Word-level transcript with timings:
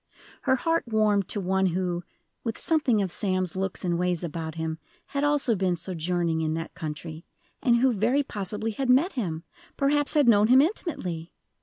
Her 0.41 0.55
heart 0.55 0.85
warmed 0.87 1.27
to 1.27 1.39
one 1.39 1.67
who, 1.67 2.03
with 2.43 2.57
something 2.57 3.03
of 3.03 3.11
Sam's 3.11 3.55
looks 3.55 3.85
and 3.85 3.99
ways 3.99 4.23
about 4.23 4.55
him, 4.55 4.79
had 5.05 5.23
also 5.23 5.55
been 5.55 5.75
sojourning 5.75 6.41
in 6.41 6.55
that 6.55 6.73
country, 6.73 7.23
and 7.61 7.75
who 7.75 7.93
very 7.93 8.23
possibly 8.23 8.71
had 8.71 8.89
met 8.89 9.11
him 9.11 9.43
perhaps 9.77 10.15
had 10.15 10.27
known 10.27 10.47
him 10.47 10.59
intimately! 10.59 11.31